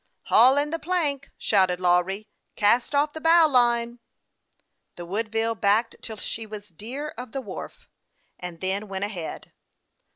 "Haul 0.31 0.57
in 0.57 0.71
the 0.71 0.79
plank!" 0.79 1.29
shouted 1.49 1.79
Lawry." 1.79 2.27
Cast 2.55 2.95
off 2.95 3.13
the 3.13 3.21
bow 3.21 3.47
line." 3.47 3.99
The 4.95 5.05
Woodville 5.05 5.53
backed 5.53 5.97
till 6.01 6.17
she 6.17 6.47
was 6.47 6.71
clear 6.75 7.09
of 7.19 7.33
the 7.33 7.41
wharf, 7.41 7.87
and 8.39 8.61
then 8.61 8.87
went 8.87 9.05
ahead. 9.05 9.51